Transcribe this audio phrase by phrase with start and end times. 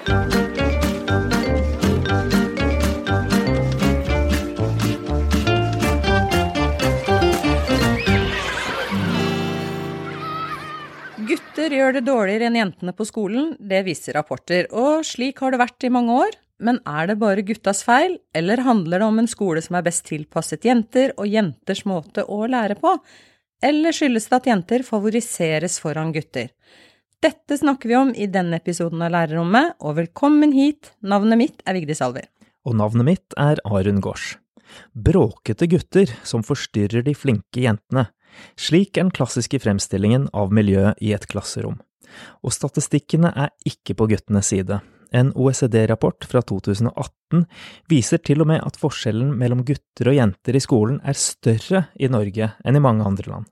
[0.00, 0.14] Gutter
[11.76, 15.84] gjør det dårligere enn jentene på skolen, det viser rapporter, og slik har det vært
[15.84, 16.38] i mange år.
[16.60, 20.06] Men er det bare guttas feil, eller handler det om en skole som er best
[20.08, 22.96] tilpasset jenter og jenters måte å lære på?
[23.60, 26.48] Eller skyldes det at jenter favoriseres foran gutter?
[27.20, 31.76] Dette snakker vi om i denne episoden av Lærerrommet, og velkommen hit, navnet mitt er
[31.76, 32.30] Vigdis Alver.
[32.64, 34.38] Og navnet mitt er Arun Gaards.
[34.96, 38.06] Bråkete gutter som forstyrrer de flinke jentene.
[38.56, 41.76] Slik er den klassiske fremstillingen av miljøet i et klasserom.
[42.40, 44.80] Og statistikkene er ikke på guttenes side.
[45.12, 47.44] En OECD-rapport fra 2018
[47.92, 52.08] viser til og med at forskjellen mellom gutter og jenter i skolen er større i
[52.08, 53.50] Norge enn i mange andre land.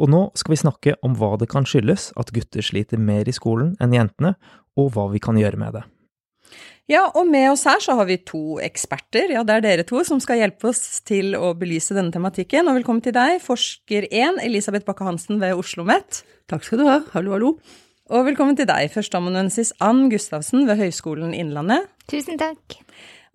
[0.00, 3.34] Og nå skal vi snakke om hva det kan skyldes at gutter sliter mer i
[3.36, 4.36] skolen enn jentene,
[4.78, 5.84] og hva vi kan gjøre med det.
[6.90, 10.00] Ja, og med oss her så har vi to eksperter, ja det er dere to,
[10.04, 12.66] som skal hjelpe oss til å belyse denne tematikken.
[12.68, 16.24] Og velkommen til deg, forsker 1, Elisabeth Bakke-Hansen ved Oslo OsloMet.
[16.50, 16.98] Takk skal du ha.
[17.14, 17.52] Hallo, hallo.
[18.12, 21.86] Og velkommen til deg, førsteamanuensis Ann Gustavsen ved Høgskolen Innlandet.
[22.10, 22.76] Tusen takk.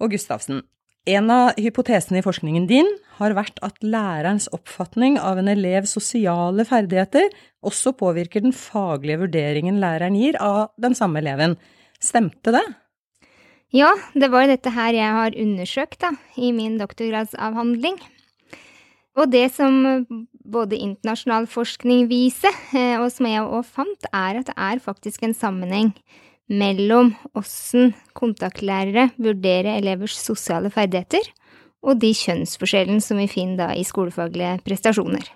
[0.04, 0.62] Og Gustavsen,
[1.08, 6.66] en av hypotesene i forskningen din har vært at lærerens oppfatning av en elevs sosiale
[6.68, 7.30] ferdigheter
[7.66, 11.58] også påvirker den faglige vurderingen læreren gir av den samme eleven.
[12.04, 12.66] Stemte det?
[13.76, 17.98] Ja, det var dette her jeg har undersøkt da, i min doktorgradsavhandling.
[19.18, 20.06] Og det som
[20.48, 25.26] både internasjonal forskning viser, eh, og som jeg òg fant, er at det er faktisk
[25.26, 25.92] en sammenheng
[26.48, 31.26] mellom åssen kontaktlærere vurderer elevers sosiale ferdigheter,
[31.86, 35.28] og de kjønnsforskjellene som vi finner da i skolefaglige prestasjoner.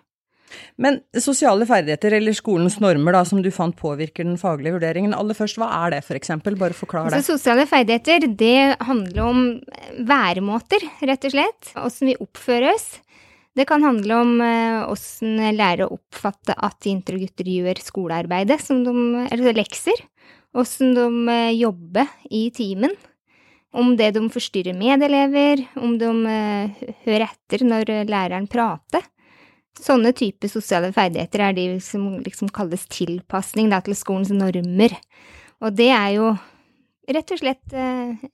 [0.82, 5.14] Men sosiale ferdigheter, eller skolens normer, da, som du fant påvirker den faglige vurderingen.
[5.16, 6.58] Aller først, hva er det, for eksempel?
[6.60, 7.22] Bare forklar det.
[7.22, 9.46] Så sosiale ferdigheter, det handler om
[10.10, 11.72] væremåter, rett og slett.
[11.80, 12.90] Åssen vi oppfører oss.
[13.56, 14.38] Det kan handle om
[14.92, 18.94] åssen lærere oppfatter at jenter og gutter gjør skolearbeidet, som de,
[19.28, 20.04] eller lekser.
[20.58, 22.96] Åssen de eh, jobber i timen.
[23.72, 29.06] Om det de forstyrrer medelever, om de eh, hører etter når læreren prater.
[29.80, 34.98] Sånne type sosiale ferdigheter er de som liksom kalles tilpasning da, til skolens normer.
[35.64, 36.34] Og det er jo
[37.12, 37.78] rett og slett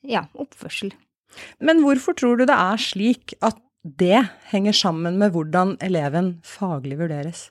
[0.02, 0.90] ja, oppførsel.
[1.62, 6.98] Men hvorfor tror du det er slik at det henger sammen med hvordan eleven faglig
[7.00, 7.48] vurderes?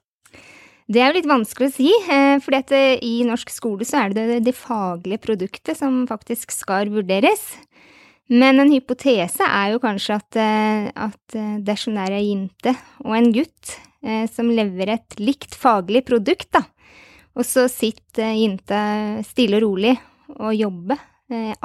[0.87, 4.13] Det er jo litt vanskelig å si, eh, for eh, i norsk skole så er
[4.15, 7.57] det det faglige produktet som faktisk skal vurderes.
[8.33, 13.19] Men en hypotese er jo kanskje at, eh, at dersom det er ei jente og
[13.19, 13.77] en gutt
[14.31, 16.61] som leverer et likt faglig produkt, da,
[17.35, 18.79] og så sitter jenta
[19.27, 19.97] stille og rolig
[20.37, 21.01] og jobber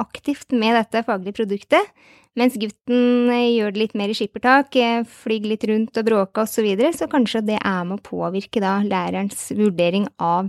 [0.02, 1.92] aktivt med dette faglige produktet,
[2.38, 6.46] mens gutten eh, gjør det litt mer i skippertak, eh, flyr litt rundt og bråker
[6.46, 10.48] osv., så, så kanskje det er med å påvirke da lærerens vurdering av,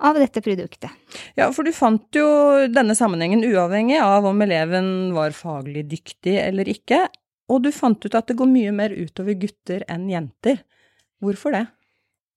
[0.00, 0.90] av dette produktet.
[1.38, 2.26] Ja, for du fant jo
[2.72, 7.04] denne sammenhengen uavhengig av om eleven var faglig dyktig eller ikke,
[7.50, 10.62] og du fant ut at det går mye mer utover gutter enn jenter.
[11.20, 11.66] Hvorfor det?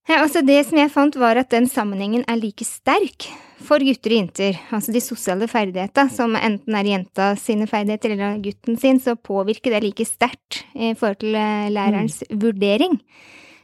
[0.09, 3.29] Ja, altså det som jeg fant, var at den sammenhengen er like sterk
[3.63, 4.57] for gutter og jenter.
[4.75, 9.71] Altså de sosiale ferdigheter, som enten er jenta sine ferdigheter eller gutten sin, så påvirker
[9.71, 12.35] det like sterkt i forhold til eh, lærerens mm.
[12.43, 12.99] vurdering.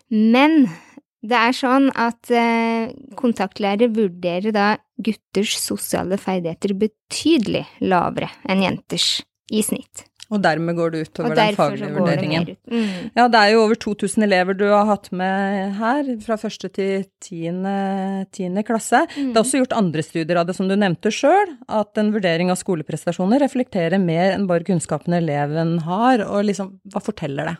[0.09, 0.69] Men
[1.19, 4.67] det er sånn at eh, kontaktlærere vurderer da
[4.99, 9.17] gutters sosiale ferdigheter betydelig lavere enn jenters
[9.51, 10.05] i snitt.
[10.29, 12.43] Og dermed går det utover den faglige vurderingen.
[12.69, 13.09] Mm.
[13.17, 17.07] Ja, det er jo over 2000 elever du har hatt med her, fra første til
[17.23, 19.07] tiende, tiende klasse.
[19.15, 19.31] Mm.
[19.33, 22.53] Det er også gjort andre studier av det, som du nevnte sjøl, at en vurdering
[22.53, 27.57] av skoleprestasjoner reflekterer mer enn bare kunnskapene eleven har, og liksom, hva forteller det?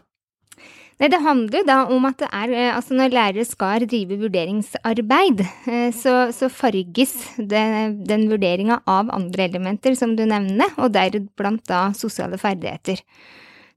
[0.99, 5.43] Nei, det handler da om at det er eh, Altså når lærere skal drive vurderingsarbeid,
[5.71, 7.61] eh, så, så farges det,
[8.09, 12.99] den vurderinga av andre elementer som du nevner, og deriblant da sosiale ferdigheter.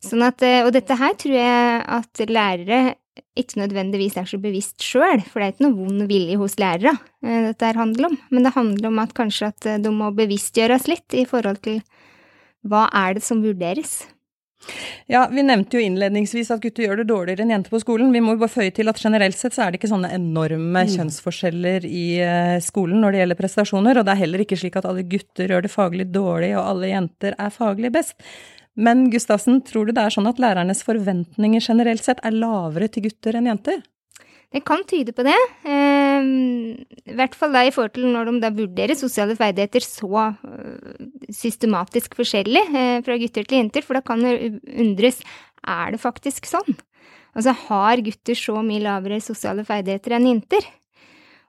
[0.03, 2.81] Sånn at, eh, og dette her tror jeg at lærere
[3.39, 6.95] ikke nødvendigvis er så bevisst sjøl, for det er ikke noe vond vilje hos lærere
[7.23, 11.17] dette her handler om, men det handler om at kanskje at de må bevisstgjøres litt
[11.17, 11.83] i forhold til
[12.67, 14.01] hva er det som vurderes.
[15.11, 18.13] Ja, Vi nevnte jo innledningsvis at gutter gjør det dårligere enn jenter på skolen.
[18.15, 20.85] Vi må jo bare føye til at generelt sett så er det ikke sånne enorme
[20.87, 20.95] mm.
[20.95, 24.89] kjønnsforskjeller i uh, skolen når det gjelder prestasjoner, og det er heller ikke slik at
[24.89, 28.17] alle gutter gjør det faglig dårlig og alle jenter er faglig best.
[28.75, 33.11] Men Gustavsen, tror du det er sånn at lærernes forventninger generelt sett er lavere til
[33.11, 33.83] gutter enn jenter?
[34.53, 35.37] Det kan tyde på det.
[36.13, 40.29] Eh, i hvert fall da i forhold til når de da vurderer sosiale ferdigheter så
[40.33, 45.23] øh, systematisk forskjellig eh, fra gutter til jenter, for da kan det undres
[45.63, 46.77] er det faktisk sånn?
[47.33, 50.67] Altså har gutter så mye lavere sosiale ferdigheter enn jenter?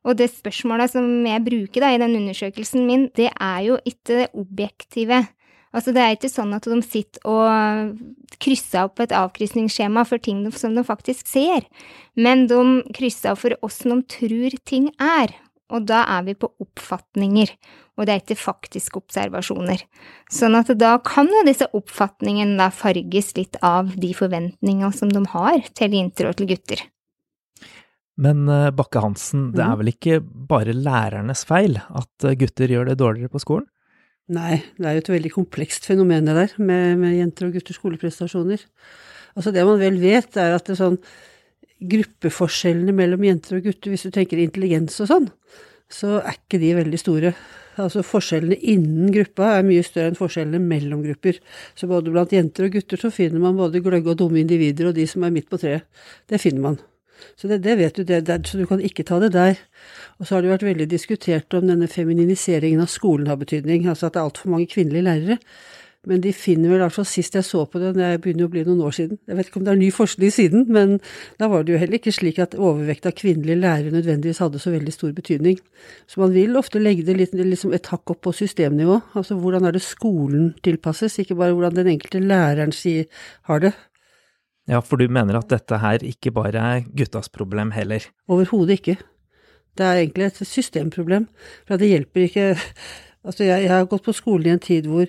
[0.03, 4.19] Og det spørsmålet som jeg bruker da i den undersøkelsen min, det er jo ikke
[4.19, 5.21] det objektive.
[5.73, 7.95] Altså det er ikke sånn at de sitter og
[8.43, 11.65] krysser opp et avkrysningsskjema for ting som de faktisk ser,
[12.15, 12.59] men de
[12.93, 15.33] krysser opp for åssen de tror ting er,
[15.73, 17.49] og da er vi på oppfatninger,
[17.97, 19.81] og det er ikke faktiske observasjoner.
[20.29, 25.61] Sånn at da kan jo disse oppfatningene farges litt av de forventningene som de har
[25.73, 26.85] til jenter og til gutter.
[28.21, 29.77] Men eh, Bakke Hansen, det er Mhm.
[29.79, 33.65] vel ikke bare lærernes feil at gutter gjør det dårligere på skolen?
[34.31, 37.75] Nei, det er jo et veldig komplekst fenomen det der, med, med jenter og gutters
[37.75, 38.61] skoleprestasjoner.
[39.35, 40.99] Altså det man vel vet, er at det er sånn
[41.83, 45.27] gruppeforskjellene mellom jenter og gutter, hvis du tenker intelligens og sånn,
[45.91, 47.33] så er ikke de veldig store.
[47.83, 51.41] Altså forskjellene innen gruppa er mye større enn forskjellene mellom grupper.
[51.75, 54.97] Så både blant jenter og gutter så finner man både gløgge og dumme individer og
[54.97, 55.89] de som er midt på treet.
[56.29, 56.81] Det finner man.
[57.39, 59.59] Så det, det vet du, det, det, så du kan ikke ta det der.
[60.19, 64.07] Og så har det vært veldig diskutert om denne femininiseringen av skolen har betydning, altså
[64.07, 65.39] at det er altfor mange kvinnelige lærere.
[66.03, 68.81] Men de finner vel, altså sist jeg så på det, det begynner å bli noen
[68.83, 70.97] år siden, jeg vet ikke om det er ny forskning siden, men
[71.39, 74.73] da var det jo heller ikke slik at overvekt av kvinnelige lærere nødvendigvis hadde så
[74.73, 75.61] veldig stor betydning.
[76.11, 79.69] Så man vil ofte legge det litt, liksom et hakk opp på systemnivå, altså hvordan
[79.69, 83.07] er det skolen tilpasses, ikke bare hvordan den enkelte læreren sier
[83.47, 83.71] har det.
[84.69, 88.05] Ja, for du mener at dette her ikke bare er guttas problem heller?
[88.31, 88.97] Overhodet ikke.
[89.77, 91.27] Det er egentlig et systemproblem.
[91.67, 92.47] For det hjelper ikke
[93.23, 95.07] Altså, jeg, jeg har gått på skolen i en tid hvor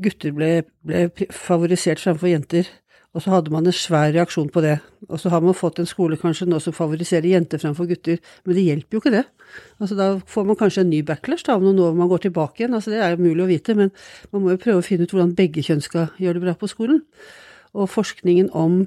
[0.00, 2.68] gutter ble, ble favorisert fremfor jenter,
[3.12, 4.76] og så hadde man en svær reaksjon på det.
[5.10, 8.56] Og så har man fått en skole kanskje nå som favoriserer jenter fremfor gutter, men
[8.56, 9.24] det hjelper jo ikke det.
[9.82, 12.62] Altså, da får man kanskje en ny backlash da, om noen år man går tilbake
[12.62, 12.76] igjen.
[12.78, 13.90] Altså, det er jo mulig å vite, men
[14.30, 16.70] man må jo prøve å finne ut hvordan begge kjønn skal gjøre det bra på
[16.70, 17.02] skolen.
[17.74, 18.82] Og forskningen om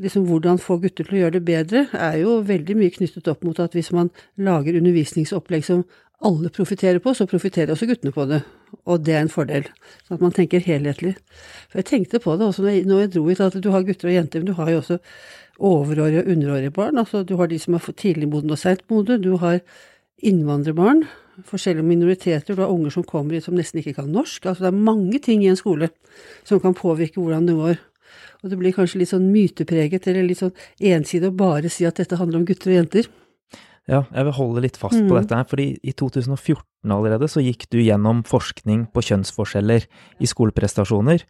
[0.00, 3.42] liksom hvordan få gutter til å gjøre det bedre, er jo veldig mye knyttet opp
[3.44, 5.84] mot at hvis man lager undervisningsopplegg som
[6.24, 8.42] alle profitterer på, så profitterer også guttene på det.
[8.84, 9.68] Og det er en fordel.
[10.04, 11.14] Sånn at man tenker helhetlig.
[11.70, 14.18] For jeg tenkte på det også når jeg, dro hit, at du har gutter og
[14.18, 14.98] jenter, men du har jo også
[15.70, 17.00] overårige og underårige barn.
[17.00, 19.16] Altså du har de som er tidlig modne og seint modne.
[19.20, 19.62] Du har
[20.20, 21.06] innvandrerbarn,
[21.48, 24.44] forskjellige minoriteter, du har unger som kommer hit som nesten ikke kan norsk.
[24.44, 25.88] Altså det er mange ting i en skole
[26.44, 27.80] som kan påvirke hvordan det går.
[28.42, 31.96] Og det blir kanskje litt sånn mytepreget eller litt sånn ensidig å bare si at
[32.00, 33.08] dette handler om gutter og jenter.
[33.88, 35.20] Ja, jeg vil holde litt fast på Mm.
[35.22, 36.62] dette her, fordi i 2014
[36.94, 39.86] allerede så gikk du gjennom forskning på kjønnsforskjeller
[40.20, 41.24] i skoleprestasjoner,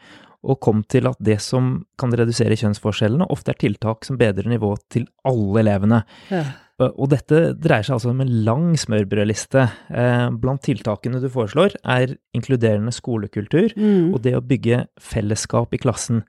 [0.44, 4.80] og kom til at det som kan redusere kjønnsforskjellene, ofte er tiltak som bedrer nivået
[4.90, 6.04] til alle elevene.
[6.30, 6.44] Ja.
[6.88, 9.66] Og dette dreier seg altså om en lang smørbrødliste.
[9.92, 14.14] Eh, Blant tiltakene du foreslår, er inkluderende skolekultur Mm.
[14.14, 16.22] og det å bygge fellesskap i klassen.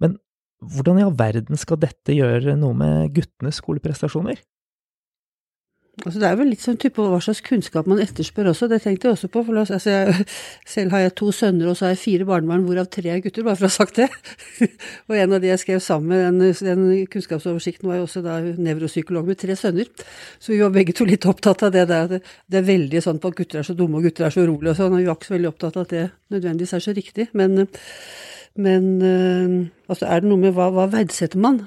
[0.00, 0.18] Men
[0.62, 4.36] hvordan i all verden skal dette gjøre noe med guttenes skoleprestasjoner?
[6.04, 9.08] Altså det er vel litt sånn type hva slags kunnskap man etterspør også, det tenkte
[9.08, 9.40] jeg også på.
[9.46, 10.26] For altså jeg,
[10.68, 13.46] selv har jeg to sønner, og så har jeg fire barnebarn, hvorav tre er gutter,
[13.46, 14.08] bare for å ha sagt det.
[15.08, 18.34] og en av de jeg skrev sammen med, den, den kunnskapsoversikten, var jo også da
[18.44, 19.88] nevropsykolog med tre sønner.
[20.36, 23.22] Så vi var begge to litt opptatt av det der, det, det er veldig sånn
[23.22, 25.08] på at gutter er så dumme og gutter er så urolige og sånn, og vi
[25.08, 26.04] var ikke så veldig opptatt av at det
[26.36, 27.26] nødvendigvis er så riktig.
[27.32, 27.70] Men,
[28.68, 29.56] men øh,
[29.88, 31.62] altså er det noe med hva, hva verdsetter man?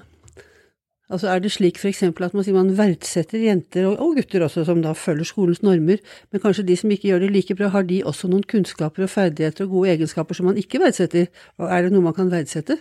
[1.10, 2.04] Altså Er det slik f.eks.
[2.04, 5.98] at man sier man verdsetter jenter, og, gutter også, som da følger skolens normer,
[6.32, 9.10] men kanskje de som ikke gjør det like bra, har de også noen kunnskaper og
[9.10, 11.26] ferdigheter og gode egenskaper som man ikke verdsetter?
[11.58, 12.78] Og er det noe man kan verdsette?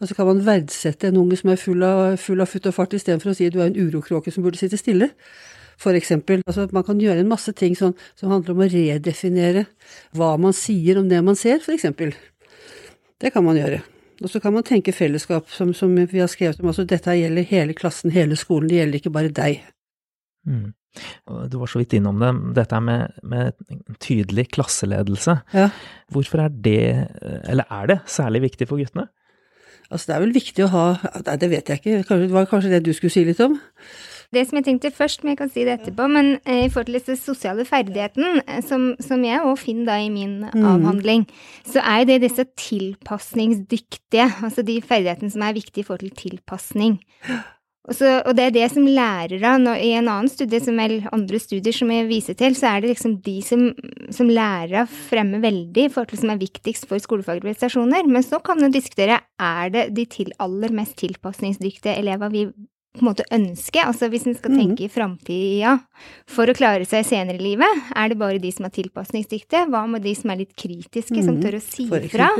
[0.00, 2.96] Altså Kan man verdsette en unge som er full av, full av futt og fart,
[2.96, 5.10] istedenfor å si du er en urokråke som burde sitte stille?
[5.80, 6.40] For eksempel.
[6.46, 9.66] Altså Man kan gjøre en masse ting sånn, som handler om å redefinere
[10.16, 12.16] hva man sier om det man ser, for eksempel.
[13.20, 13.84] Det kan man gjøre.
[14.20, 16.68] Og så kan man tenke fellesskap, som, som vi har skrevet om.
[16.72, 19.62] Altså dette gjelder hele klassen, hele skolen, det gjelder ikke bare deg.
[20.48, 20.72] Mm.
[21.52, 23.54] Du var så vidt innom det, dette er med, med
[24.02, 25.38] tydelig klasseledelse.
[25.54, 25.70] Ja.
[26.12, 26.82] Hvorfor er det,
[27.48, 29.06] eller er det, særlig viktig for guttene?
[29.90, 30.84] Altså det er vel viktig å ha
[31.26, 32.02] Nei, det vet jeg ikke.
[32.06, 33.56] Det var kanskje det du skulle si litt om?
[34.30, 36.92] Det som jeg tenkte først, men jeg kan si det etterpå, men eh, i forhold
[36.92, 41.24] til disse sosiale ferdigheten, eh, som, som jeg òg finner da i min avhandling,
[41.66, 46.30] så er jo det disse tilpasningsdyktige, altså de ferdighetene som er viktige i forhold til
[46.30, 47.00] tilpasning.
[47.88, 51.38] Og, så, og det er det som lærere I en annen studie, som eller andre
[51.42, 53.70] studier som jeg viser til, så er det liksom de som,
[54.14, 58.06] som lærere fremmer veldig i forhold til som er viktigst for skolefaglige prestasjoner.
[58.06, 62.44] Men så kan du diskutere er det de til aller mest tilpasningsdyktige elevene vi
[62.90, 65.76] på en måte ønske, altså hvis en skal tenke i framtida
[66.30, 69.68] for å klare seg senere i livet, er det bare de som er tilpasningsdyktige?
[69.70, 72.32] Hva med de som er litt kritiske, som tør å si fra?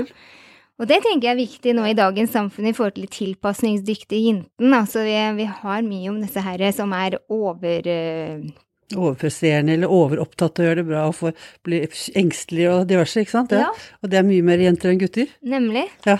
[0.80, 4.80] Og det tenker jeg er viktig nå i dagens samfunn i forhold til tilpasningsdyktige jentene.
[4.80, 8.50] Altså vi, vi har mye om disse her som er over Uh,
[8.90, 11.78] Overpresterende eller overopptatt av å gjøre det bra og bli
[12.18, 13.52] engstelig og diverse, ikke sant?
[13.54, 13.68] Ja.
[14.02, 15.30] Og det er mye mer jenter enn gutter.
[15.46, 15.84] Nemlig.
[16.08, 16.16] Ja.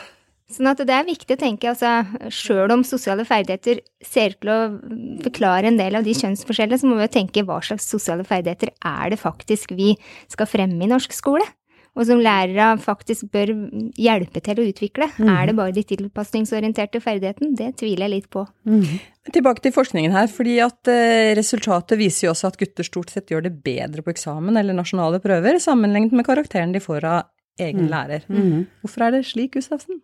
[0.50, 4.50] Sånn at det er viktig å tenke, altså sjøl om sosiale ferdigheter ser ut til
[4.50, 4.59] å
[5.23, 8.75] forklare en del av de kjønnsforskjellene, så må vi jo tenke hva slags sosiale ferdigheter
[8.75, 9.95] er det faktisk vi
[10.33, 11.47] skal fremme i norsk skole?
[11.99, 13.50] Og som lærere faktisk bør
[13.99, 15.09] hjelpe til å utvikle.
[15.26, 17.50] Er det bare de tilpasningsorienterte ferdighetene?
[17.59, 18.45] Det tviler jeg litt på.
[19.35, 23.35] Tilbake til forskningen her, fordi at eh, resultatet viser jo også at gutter stort sett
[23.35, 27.26] gjør det bedre på eksamen eller nasjonale prøver, sammenlignet med karakteren de får av
[27.61, 28.23] egen lærer.
[28.80, 29.99] Hvorfor er det slik, Gustavsen?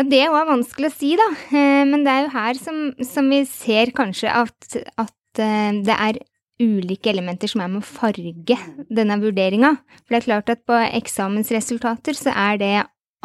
[0.00, 1.26] Ja, det er vanskelig å si, da.
[1.52, 5.92] Eh, Men det er jo her som, som vi ser kanskje at, at eh, det
[5.92, 6.20] er
[6.60, 8.56] ulike elementer som er med å farge
[8.88, 9.74] denne vurderinga.
[10.00, 12.72] For det er klart at på eksamensresultater så er det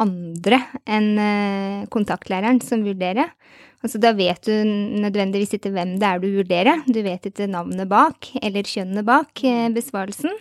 [0.04, 3.32] andre enn eh, kontaktlæreren som vurderer.
[3.80, 4.68] Altså da vet du
[5.00, 9.46] nødvendigvis ikke hvem det er du vurderer, du vet ikke navnet bak eller kjønnet bak
[9.72, 10.36] besvarelsen.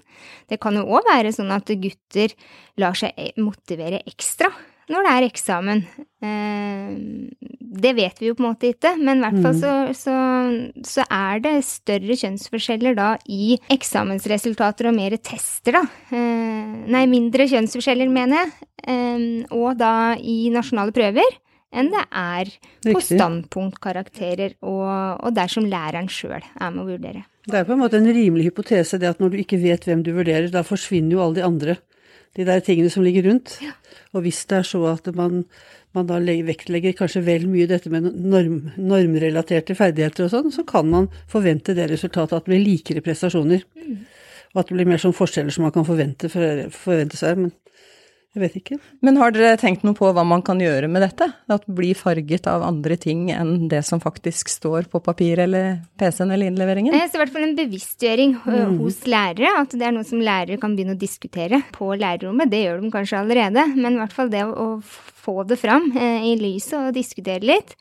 [0.51, 2.35] Det kan jo òg være sånn at gutter
[2.81, 4.51] lar seg motivere ekstra
[4.91, 5.83] når det er eksamen.
[6.25, 6.89] Eh,
[7.75, 10.17] det vet vi jo på en måte ikke, men i hvert fall så, så,
[10.87, 15.83] så er det større kjønnsforskjeller da i eksamensresultater og mer tester, da.
[16.15, 19.25] Eh, nei, mindre kjønnsforskjeller, mener jeg, eh,
[19.55, 21.41] og da i nasjonale prøver
[21.75, 22.51] enn det er
[22.85, 23.17] på Riktig.
[23.17, 24.85] standpunktkarakterer og,
[25.25, 27.25] og der som læreren sjøl er med å vurdere.
[27.45, 30.01] Det er på en måte en rimelig hypotese det at når du ikke vet hvem
[30.05, 31.77] du vurderer, da forsvinner jo alle de andre,
[32.35, 33.57] de der tingene som ligger rundt.
[34.15, 35.43] Og hvis det er så at man,
[35.95, 40.89] man da vektlegger kanskje vel mye dette med norm, normrelaterte ferdigheter og sånn, så kan
[40.91, 43.63] man forvente det resultatet at det blir likere prestasjoner.
[44.55, 47.39] Og at det blir mer sånn forskjeller som man kan forvente, for, forvente seg.
[47.39, 47.55] Men
[48.35, 48.75] jeg vet ikke.
[49.05, 51.29] Men har dere tenkt noe på hva man kan gjøre med dette?
[51.51, 56.33] At bli farget av andre ting enn det som faktisk står på papir eller PC-en
[56.35, 56.97] eller innleveringen?
[56.99, 58.73] Jeg ser i hvert fall en bevisstgjøring mm.
[58.81, 62.51] hos lærere, at det er noe som lærere kan begynne å diskutere på lærerrommet.
[62.51, 64.67] Det gjør de kanskje allerede, men i hvert fall det å,
[65.25, 67.71] få det fram eh, i lyset og diskutere litt.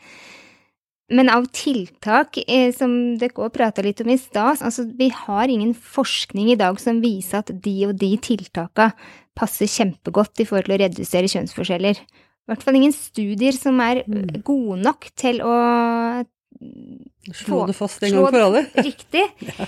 [1.12, 5.50] Men av tiltak, eh, som dere òg prata litt om i stad, altså vi har
[5.52, 8.92] ingen forskning i dag som viser at de og de tiltaka
[9.35, 12.00] passer kjempegodt i forhold til å redusere kjønnsforskjeller.
[12.05, 15.55] I hvert fall ingen studier som er ø, gode nok til å
[17.35, 18.61] Slå Få- det fast en gang for alle.
[18.88, 19.25] Riktig.
[19.49, 19.67] Ja.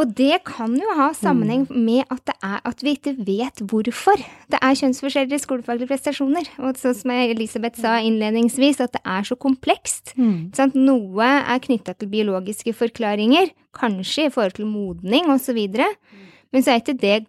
[0.00, 1.84] Og det kan jo ha sammenheng Mm.
[1.86, 4.18] med at, det er, at vi ikke vet hvorfor
[4.50, 6.48] det er kjønnsforskjeller i skolefaglige prestasjoner.
[6.58, 10.16] Og sånn som Elisabeth sa innledningsvis, at det er så komplekst.
[10.18, 10.50] Mm.
[10.58, 10.74] Sant?
[10.74, 15.58] Noe er knytta til biologiske forklaringer, kanskje i forhold til modning osv.
[16.52, 17.26] Men så er ikke det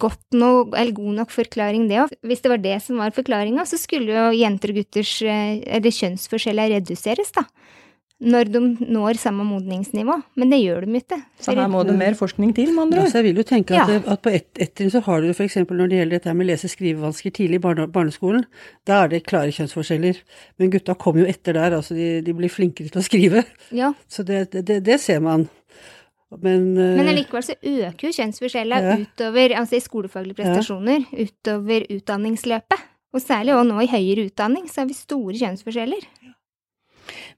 [0.00, 2.14] godt nok, eller god nok forklaring, det òg.
[2.24, 5.90] Hvis det var det som var forklaringa, så skulle jo jenter og gutters eh, eller
[5.92, 7.44] kjønnsforskjeller reduseres, da.
[8.24, 8.60] Når de
[8.94, 10.14] når samme modningsnivå.
[10.38, 11.16] Men det gjør de ikke.
[11.42, 13.10] Så her må det mer forskning til, med andre Ja, ord.
[13.10, 13.98] så jeg vil jo tenke at, Ja.
[14.14, 15.56] at på ett et trinn så har du f.eks.
[15.66, 18.46] når det gjelder dette med lese-skrivevansker tidlig i barne, barneskolen,
[18.86, 20.22] da er det klare kjønnsforskjeller.
[20.58, 23.44] Men gutta kommer jo etter der, altså de, de blir flinkere til å skrive.
[23.74, 25.48] Ja, Så det, det, det ser man.
[26.42, 28.96] Men, uh, Men allikevel så øker jo kjønnsforskjella Ja.
[28.98, 32.90] utover, altså i skolefaglige prestasjoner, utover utdanningsløpet.
[33.14, 36.02] Og særlig også nå i høyere utdanning så har vi store kjønnsforskjeller.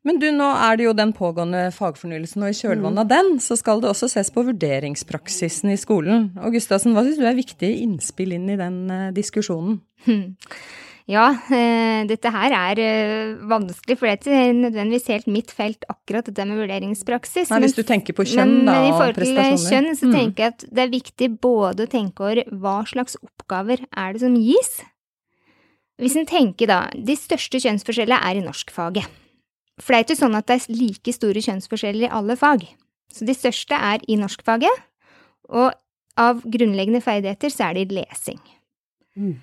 [0.07, 3.57] Men du, nå er det jo den pågående fagfornyelsen, og i kjølvannet av den så
[3.59, 6.29] skal det også ses på vurderingspraksisen i skolen.
[6.39, 9.81] Og Gustavsen, hva syns du er viktige innspill inn i den eh, diskusjonen?
[10.07, 10.37] Hm.
[11.07, 15.85] Ja, eh, dette her er eh, vanskelig, for det er ikke nødvendigvis helt mitt felt,
[15.89, 17.51] akkurat dette med vurderingspraksis.
[17.53, 19.37] Nei, men- hvis du tenker på kjønn, men, da, men i forhold til
[19.71, 20.17] kjønn, så Mm.
[20.17, 24.21] tenker jeg at det er viktig både å tenke over hva slags oppgaver er det
[24.21, 24.83] som gis.
[26.01, 29.07] Hvis en tenker da, de største kjønnsforskjellene er i norskfaget.
[29.79, 32.67] For det er ikke sånn at det er like store kjønnsforskjeller i alle fag.
[33.13, 34.75] Så de største er i norskfaget,
[35.51, 35.73] og
[36.19, 38.41] av grunnleggende ferdigheter så er det i lesing.
[39.17, 39.37] Mm.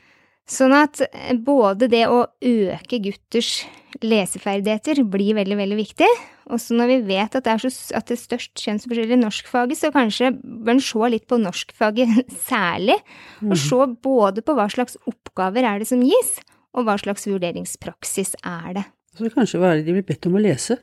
[0.50, 3.64] Sånn at eh, både det å øke gutters
[4.04, 6.10] leseferdigheter blir veldig, veldig viktig.
[6.52, 9.20] Og så når vi vet at det er, så, at det er størst kjønnsforskjell i
[9.22, 12.98] norskfaget, så kanskje bør en se litt på norskfaget særlig.
[13.46, 16.36] Og se både på hva slags oppgaver er det som gis,
[16.76, 18.86] og hva slags vurderingspraksis er det.
[19.14, 20.82] Så kanskje hva er det de blir bedt om å lese.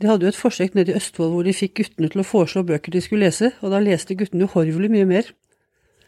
[0.00, 2.62] De hadde jo et forsøk nede i Østfold hvor de fikk guttene til å foreslå
[2.68, 5.32] bøker de skulle lese, og da leste guttene uhorvelig mye mer.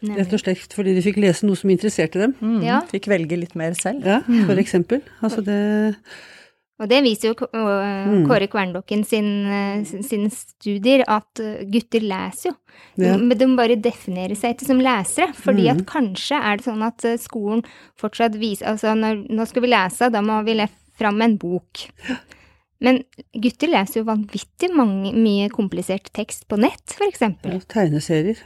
[0.03, 2.35] Rett og slett fordi de fikk lese noe som interesserte dem.
[2.41, 2.83] Mm, Ja.
[2.89, 4.05] Fikk velge litt mer selv.
[4.05, 5.03] Ja, for eksempel.
[5.23, 5.59] Altså det
[6.81, 8.25] Og det viser jo mm.
[8.27, 9.29] Kåre Kverndokken sin,
[9.85, 11.39] sin, studier, at
[11.71, 12.55] gutter leser jo.
[12.99, 13.15] Ja.
[13.15, 15.71] De, de bare definerer seg ikke som lesere, fordi mm.
[15.73, 17.63] at kanskje er det sånn at skolen
[18.01, 20.67] fortsatt viser Altså, når, nå skal vi lese, da må vi le
[20.97, 21.87] fram en bok.
[22.83, 22.99] Men
[23.31, 27.55] gutter leser jo vanvittig mange, mye komplisert tekst på nett, for eksempel.
[27.55, 28.41] Ja, tegneserier.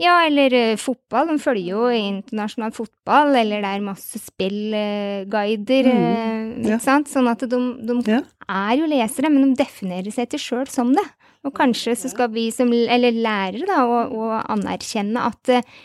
[0.00, 1.28] Ja, eller uh, fotball.
[1.28, 6.76] De følger jo internasjonal fotball, eller det er masse spillguider, uh, mm, ja.
[6.76, 7.10] ikke sant.
[7.12, 8.22] Sånn at de, de ja.
[8.48, 11.06] er jo lesere, men de definerer seg ikke sjøl som det.
[11.44, 15.80] Og kanskje så skal vi som, eller lærere, da, og, og anerkjenne at uh,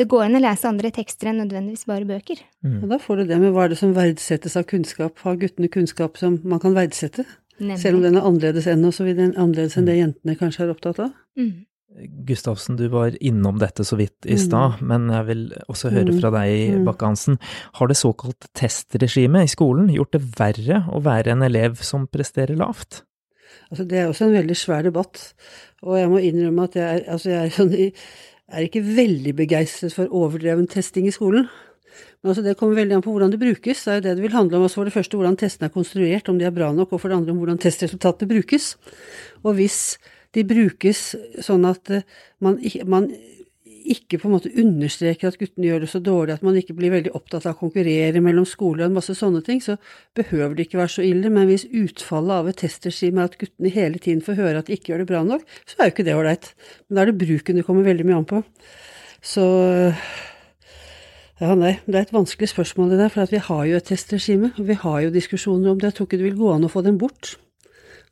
[0.00, 2.38] det går an å lese andre tekster enn nødvendigvis bare bøker.
[2.64, 2.78] Mm.
[2.84, 5.18] Og da får du det med hva er det som verdsettes av kunnskap?
[5.26, 7.26] Har guttene kunnskap som man kan verdsette?
[7.60, 7.80] Nemlig.
[7.82, 10.72] Selv om den er annerledes enn, og så videre, annerledes enn det jentene kanskje er
[10.72, 11.10] opptatt av?
[11.36, 11.66] Mm.
[11.98, 14.86] Gustavsen, du var innom dette så vidt i stad, mm.
[14.86, 15.40] men jeg vil
[15.72, 16.84] også høre fra deg, mm.
[16.86, 17.38] Bakke-Hansen.
[17.80, 22.54] Har det såkalt testregimet i skolen gjort det verre å være en elev som presterer
[22.60, 23.02] lavt?
[23.70, 25.32] Altså, det er også en veldig svær debatt,
[25.82, 27.74] og jeg må innrømme at jeg altså jeg er, sånn,
[28.50, 31.50] er ikke veldig begeistret for overdreven testing i skolen.
[32.20, 33.82] Men altså det kommer veldig an på hvordan det brukes.
[33.82, 34.64] Det er jo det det vil handle om.
[34.66, 37.10] Altså for det første hvordan testene er konstruert, om de er bra nok, og for
[37.10, 38.74] det andre om hvordan testresultatene brukes.
[39.42, 39.80] Og hvis
[40.36, 41.10] de brukes
[41.42, 42.06] sånn at eh,
[42.44, 43.10] man, man
[43.90, 46.92] ikke på en måte understreker at guttene gjør det så dårlig, at man ikke blir
[46.92, 49.76] veldig opptatt av å konkurrere mellom skoler og en masse sånne ting, så
[50.18, 51.32] behøver det ikke være så ille.
[51.32, 54.76] Men hvis utfallet av et testregime er at guttene hele tiden får høre at de
[54.76, 56.50] ikke gjør det bra nok, så er jo ikke det ålreit.
[56.86, 58.42] Men da er det bruken det kommer veldig mye an på.
[59.20, 59.46] Så
[61.40, 64.52] ja, nei, det er et vanskelig spørsmål det der, for vi har jo et testregime,
[64.56, 65.90] og vi har jo diskusjoner om det.
[65.90, 67.38] Jeg tror ikke det vil gå an å få dem bort.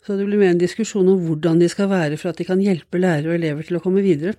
[0.09, 2.61] Så det blir mer en diskusjon om hvordan de skal være for at de kan
[2.65, 4.39] hjelpe lærere og elever til å komme videre,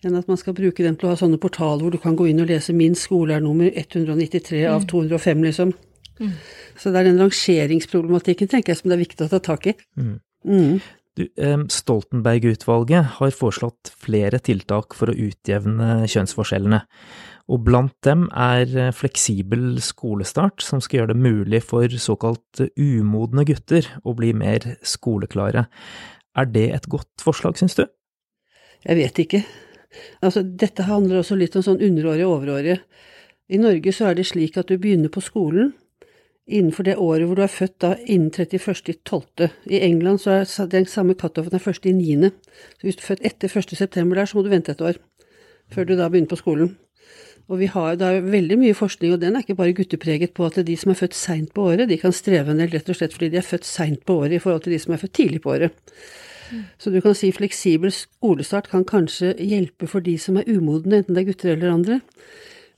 [0.00, 2.30] enn at man skal bruke dem til å ha sånne portaler hvor du kan gå
[2.30, 5.44] inn og lese 'Min skole er nummer 193 av 205', mm.
[5.44, 5.74] liksom.
[6.16, 6.32] Mm.
[6.80, 9.74] Så det er den rangeringsproblematikken, tenker jeg, som det er viktig å ta tak i.
[10.00, 10.16] Mm.
[10.48, 10.80] Mm.
[11.68, 16.80] Stoltenberg-utvalget har foreslått flere tiltak for å utjevne kjønnsforskjellene
[17.48, 23.46] og blant dem er eh, fleksibel skolestart, som skal gjøre det mulig for såkalt umodne
[23.48, 25.66] gutter å bli mer skoleklare.
[26.38, 27.86] Er det et godt forslag, syns du?
[28.84, 29.42] Jeg vet ikke.
[30.22, 32.78] Altså, dette handler også litt om sånn underårige og overårige.
[33.48, 35.72] I Norge så er det slik at du begynner på skolen
[36.48, 39.48] innenfor det året hvor du er født, da innen 31.12.
[39.68, 42.30] I England så er den samme cutoffen er 1.9.
[42.76, 44.14] Så hvis du er født etter 1.9.
[44.14, 45.00] der, så må du vente et år
[45.68, 46.76] før du da begynner på skolen.
[47.48, 50.44] Og vi har, det er veldig mye forskning, og den er ikke bare guttepreget på
[50.44, 52.98] at de som er født seint på året, de kan streve en del rett og
[52.98, 55.14] slett fordi de er født seint på året i forhold til de som er født
[55.16, 55.94] tidlig på året.
[56.80, 61.16] Så du kan si fleksibel skolestart kan kanskje hjelpe for de som er umodne, enten
[61.16, 62.00] det er gutter eller andre.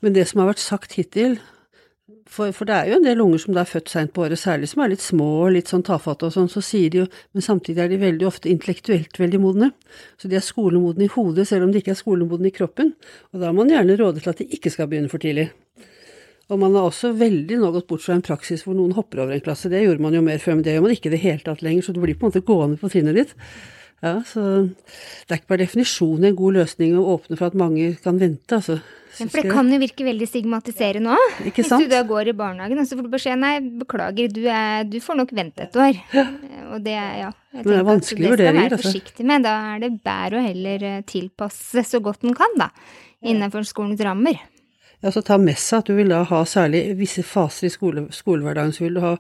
[0.01, 1.39] Men det som har vært sagt hittil,
[2.31, 4.39] for, for, det er jo en del unger som da er født seint på året,
[4.39, 7.07] særlig som er litt små og litt sånn tafatte og sånn, så sier de jo
[7.35, 9.73] Men samtidig er de veldig ofte intellektuelt veldig modne.
[10.21, 12.95] Så de er skolemodne i hodet, selv om de ikke er skolemodne i kroppen.
[13.33, 15.51] Og da har man gjerne rådet til at de ikke skal begynne for tidlig.
[16.51, 19.37] Og man har også veldig nå gått bort fra en praksis hvor noen hopper over
[19.37, 19.71] en klasse.
[19.71, 21.63] Det gjorde man jo mer før, men det gjør man ikke i det hele tatt
[21.63, 23.37] lenger, så du blir på en måte gående på trinnet ditt.
[24.01, 27.93] Ja, så det er ikke per definisjon en god løsning å åpne for at mange
[28.03, 28.81] kan vente, altså.
[29.19, 31.41] For det kan jo virke veldig stigmatiserende òg.
[31.49, 34.87] Hvis du da går i barnehagen og så får du beskjed nei, beklager, du, er,
[34.89, 35.99] du får nok vente et år.
[36.15, 36.27] Ja.
[36.71, 37.33] Og det, ja.
[37.57, 38.77] Jeg det er vanskelige vurderinger, altså.
[38.77, 39.45] Det skal være forsiktig med.
[39.47, 42.71] Da er det bedre å heller eh, tilpasse så godt en kan, da.
[43.27, 44.39] Innenfor skolens rammer.
[45.01, 48.03] Ja, så ta med seg at du vil da ha særlig visse faser i skole,
[48.13, 48.73] skolehverdagen.
[48.77, 49.15] Så vil du ha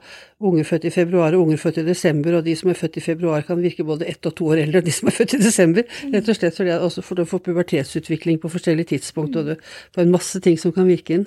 [0.44, 3.02] unger født i februar og unger født i desember, og de som er født i
[3.04, 5.40] februar kan virke både ett og to år eldre enn de som er født i
[5.40, 5.86] desember.
[6.12, 9.56] Rett og slett fordi også for å få pubertetsutvikling på forskjellige tidspunkt, og det,
[9.96, 11.24] får en masse ting som kan virke inn.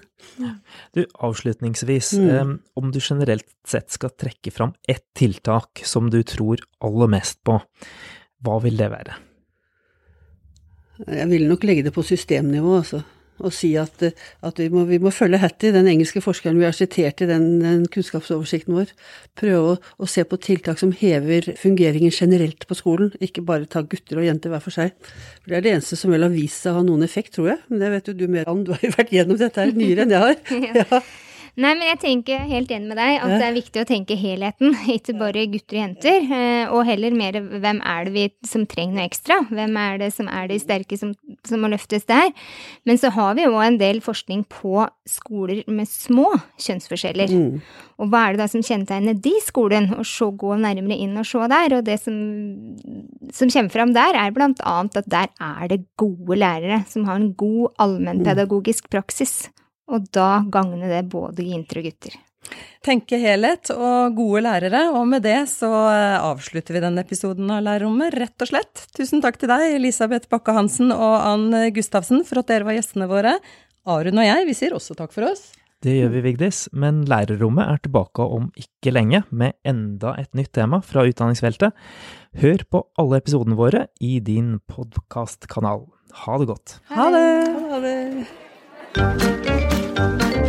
[0.93, 2.29] Du, avslutningsvis, mm.
[2.35, 7.41] eh, om du generelt sett skal trekke fram ett tiltak som du tror aller mest
[7.41, 7.57] på,
[8.45, 9.17] hva vil det være?
[11.09, 13.01] Jeg ville nok legge det på systemnivå, altså
[13.43, 16.75] og si at, at vi, må, vi, må, følge Hattie, den engelske forskeren vi har
[16.75, 18.93] sitert i den, den kunnskapsoversikten vår.
[19.39, 23.83] Prøve å, å, se på tiltak som hever fungeringen generelt på skolen, ikke bare ta
[23.85, 24.95] gutter og jenter hver for seg.
[25.41, 27.53] For Det er det eneste som vel har vist seg å ha noen effekt, tror
[27.53, 27.61] jeg.
[27.69, 30.07] Men det vet jo du mer om, du har jo vært gjennom dette her nyere
[30.07, 30.41] enn jeg har.
[30.83, 31.03] ja.
[31.53, 34.73] Nei, men jeg tenker helt enig med deg at det er viktig å tenke helheten,
[34.95, 36.25] ikke bare gutter og jenter.
[36.25, 39.37] Eh, og heller mer hvem er det vi som trenger noe ekstra?
[39.51, 41.13] Hvem er det som er de sterke som,
[41.45, 42.33] som må løftes der?
[42.89, 47.37] Men så har vi jo en del forskning på skoler med små kjønnsforskjeller.
[47.37, 47.61] Mm.
[48.01, 49.93] Og hva er det da som kjennetegner de skolene?
[50.01, 51.77] Og så gå nærmere inn og se der.
[51.77, 52.17] Og det som,
[53.29, 57.21] som kommer fram der, er blant annet at der er det gode lærere som har
[57.21, 59.43] en god allmennpedagogisk praksis.
[59.93, 62.19] Og da gagner det både jenter og gutter.
[62.83, 67.63] Tenke helhet og gode lærere, og med det så eh, avslutter vi denne episoden av
[67.63, 68.83] Lærerrommet, rett og slett.
[68.97, 73.37] Tusen takk til deg, Elisabeth Bakke-Hansen og Ann Gustavsen, for at dere var gjestene våre.
[73.87, 75.53] Arun og jeg, vi sier også takk for oss.
[75.83, 80.53] Det gjør vi, Vigdis, men Lærerrommet er tilbake om ikke lenge med enda et nytt
[80.55, 81.75] tema fra utdanningsfeltet.
[82.39, 85.83] Hør på alle episodene våre i din podkastkanal.
[86.23, 86.79] Ha det godt.
[86.93, 87.27] Ha det!
[87.67, 87.99] Ha det.
[88.95, 90.42] Música